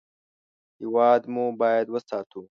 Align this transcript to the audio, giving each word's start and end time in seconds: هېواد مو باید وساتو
هېواد 0.79 1.21
مو 1.33 1.45
باید 1.61 1.87
وساتو 1.93 2.41